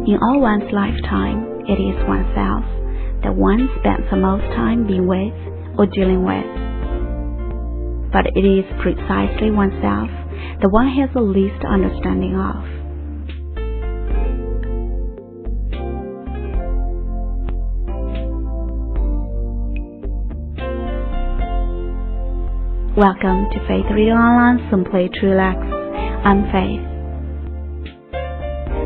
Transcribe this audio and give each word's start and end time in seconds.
In 0.00 0.16
all 0.16 0.40
one's 0.40 0.72
lifetime, 0.72 1.60
it 1.68 1.76
is 1.76 2.08
oneself 2.08 2.64
that 3.22 3.36
one 3.36 3.68
spends 3.78 4.08
the 4.10 4.16
most 4.16 4.44
time 4.56 4.86
being 4.86 5.06
with 5.06 5.36
or 5.76 5.84
dealing 5.84 6.24
with. 6.24 6.48
But 8.10 8.32
it 8.34 8.40
is 8.40 8.64
precisely 8.80 9.50
oneself 9.50 10.08
that 10.62 10.70
one 10.70 10.88
has 10.96 11.10
the 11.12 11.20
least 11.20 11.62
understanding 11.68 12.32
of. 12.32 12.64
Welcome 22.96 23.50
to 23.52 23.58
Faith 23.68 23.84
Reading 23.92 24.14
Online 24.14 24.66
Simply 24.70 25.10
to 25.12 25.26
Relax. 25.26 25.58
I'm 26.24 26.50
Faith. 26.50 26.89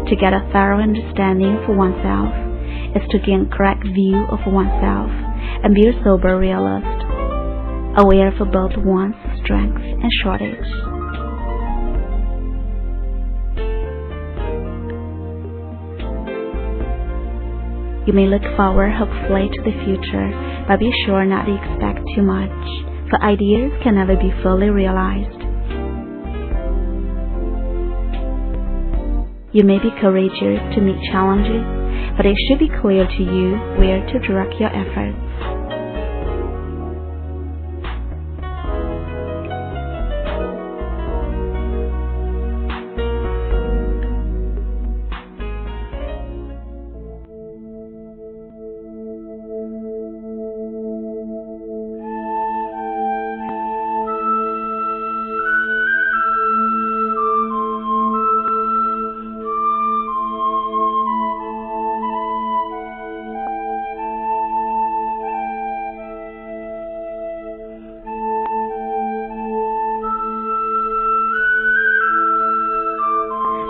To 0.09 0.17
get 0.17 0.33
a 0.33 0.49
thorough 0.53 0.81
understanding 0.83 1.63
for 1.65 1.75
oneself 1.75 2.33
is 2.95 3.03
to 3.11 3.19
gain 3.19 3.49
correct 3.51 3.85
view 3.85 4.27
of 4.31 4.41
oneself 4.47 5.11
and 5.65 5.75
be 5.75 5.89
a 5.89 5.97
sober 6.05 6.39
realist, 6.39 7.05
aware 7.97 8.29
of 8.29 8.53
both 8.53 8.77
one's 8.77 9.17
strengths 9.43 9.81
and 9.81 10.11
shortage. 10.23 10.69
You 18.07 18.13
may 18.13 18.27
look 18.27 18.45
forward 18.57 18.93
hopefully 18.93 19.49
to 19.49 19.63
the 19.63 19.73
future, 19.85 20.65
but 20.69 20.79
be 20.79 20.93
sure 21.07 21.25
not 21.25 21.47
to 21.47 21.57
expect 21.57 22.05
too 22.15 22.23
much 22.23 22.53
for 23.09 23.23
ideas 23.23 23.73
can 23.83 23.95
never 23.95 24.17
be 24.17 24.33
fully 24.43 24.71
realized. 24.71 25.44
You 29.55 29.63
may 29.63 29.79
be 29.79 29.95
courageous 30.01 30.59
to 30.75 30.81
meet 30.83 30.99
challenges, 31.13 31.63
but 32.17 32.27
it 32.27 32.35
should 32.49 32.59
be 32.59 32.67
clear 32.83 33.07
to 33.07 33.23
you 33.23 33.55
where 33.79 34.05
to 34.05 34.19
direct 34.27 34.59
your 34.59 34.75
efforts. 34.75 35.64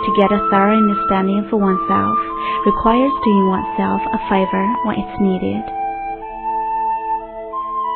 To 0.05 0.17
get 0.21 0.29
a 0.29 0.41
thorough 0.53 0.77
understanding 0.77 1.49
for 1.49 1.57
oneself 1.57 2.17
requires 2.65 3.11
doing 3.25 3.49
oneself 3.49 4.01
a 4.13 4.21
favor 4.29 4.65
when 4.85 5.01
it's 5.01 5.17
needed. 5.17 5.65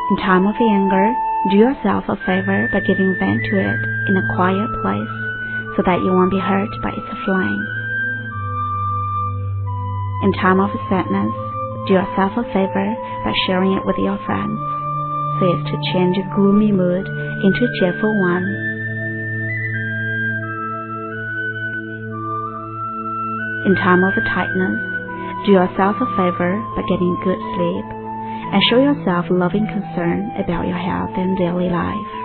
In 0.09 0.17
time 0.25 0.49
of 0.49 0.57
anger, 0.57 1.13
do 1.53 1.55
yourself 1.61 2.09
a 2.09 2.17
favor 2.25 2.65
by 2.73 2.81
giving 2.81 3.13
vent 3.21 3.41
to 3.45 3.55
it 3.61 3.81
in 4.09 4.17
a 4.17 4.30
quiet 4.33 4.69
place 4.81 5.13
so 5.77 5.85
that 5.85 6.02
you 6.02 6.09
won't 6.09 6.33
be 6.33 6.41
hurt 6.41 6.73
by 6.81 6.89
its 6.89 7.13
flame. 7.30 7.63
In 10.25 10.33
time 10.41 10.59
of 10.59 10.73
sadness, 10.89 11.31
do 11.85 11.93
yourself 11.93 12.33
a 12.41 12.43
favor 12.49 12.87
by 13.23 13.33
sharing 13.45 13.77
it 13.77 13.85
with 13.85 14.02
your 14.02 14.17
friends 14.25 14.59
so 15.39 15.45
as 15.45 15.61
to 15.71 15.93
change 15.93 16.17
a 16.17 16.30
gloomy 16.36 16.73
mood 16.73 17.05
into 17.08 17.64
a 17.64 17.73
cheerful 17.80 18.11
one 18.19 18.68
In 23.65 23.75
time 23.75 24.03
of 24.05 24.14
tightness, 24.15 24.80
do 25.45 25.52
yourself 25.52 25.95
a 25.99 26.08
favor 26.15 26.64
by 26.75 26.83
getting 26.87 27.17
good 27.25 27.39
sleep 27.55 27.86
and 27.92 28.61
show 28.70 28.80
yourself 28.80 29.25
loving 29.30 29.67
concern 29.67 30.31
about 30.39 30.67
your 30.67 30.77
health 30.77 31.11
and 31.17 31.37
daily 31.37 31.69
life. 31.69 32.18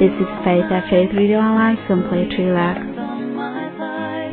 This 0.00 0.16
is 0.16 0.32
Faith 0.48 0.64
at 0.72 0.88
Faith 0.88 1.12
Radio 1.12 1.36
Online, 1.36 1.76
simply 1.84 2.24
to 2.24 2.40
relax. 2.48 2.80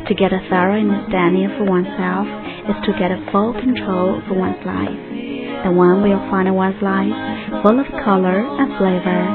To 0.08 0.14
get 0.16 0.32
a 0.32 0.40
thorough 0.48 0.80
understanding 0.80 1.44
for 1.60 1.68
oneself 1.68 2.24
is 2.72 2.78
to 2.88 2.96
get 2.96 3.12
a 3.12 3.20
full 3.28 3.52
control 3.52 4.16
of 4.16 4.24
one's 4.32 4.64
life. 4.64 4.96
The 5.68 5.72
one 5.76 6.00
will 6.00 6.24
find 6.32 6.48
one's 6.56 6.80
life 6.80 7.12
full 7.60 7.76
of 7.76 7.84
color 8.00 8.48
and 8.48 8.80
flavor. 8.80 9.28